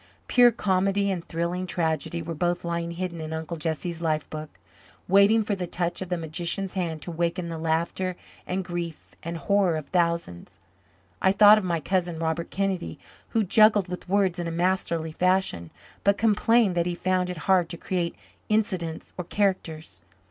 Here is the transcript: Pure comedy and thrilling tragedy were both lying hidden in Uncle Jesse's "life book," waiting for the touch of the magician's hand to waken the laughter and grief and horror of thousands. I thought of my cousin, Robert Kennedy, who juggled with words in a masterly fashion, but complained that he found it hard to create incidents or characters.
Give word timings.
Pure 0.27 0.53
comedy 0.53 1.11
and 1.11 1.23
thrilling 1.23 1.67
tragedy 1.67 2.23
were 2.23 2.33
both 2.33 2.65
lying 2.65 2.89
hidden 2.89 3.21
in 3.21 3.33
Uncle 3.33 3.55
Jesse's 3.55 4.01
"life 4.01 4.27
book," 4.31 4.49
waiting 5.07 5.43
for 5.43 5.53
the 5.53 5.67
touch 5.67 6.01
of 6.01 6.09
the 6.09 6.17
magician's 6.17 6.73
hand 6.73 7.03
to 7.03 7.11
waken 7.11 7.49
the 7.49 7.57
laughter 7.59 8.15
and 8.47 8.65
grief 8.65 9.13
and 9.21 9.37
horror 9.37 9.77
of 9.77 9.89
thousands. 9.89 10.57
I 11.21 11.31
thought 11.31 11.59
of 11.59 11.63
my 11.63 11.79
cousin, 11.79 12.17
Robert 12.17 12.49
Kennedy, 12.49 12.97
who 13.27 13.43
juggled 13.43 13.89
with 13.89 14.09
words 14.09 14.39
in 14.39 14.47
a 14.47 14.51
masterly 14.51 15.11
fashion, 15.11 15.69
but 16.03 16.17
complained 16.17 16.73
that 16.73 16.87
he 16.87 16.95
found 16.95 17.29
it 17.29 17.37
hard 17.45 17.69
to 17.69 17.77
create 17.77 18.15
incidents 18.49 19.13
or 19.19 19.23
characters. 19.25 20.01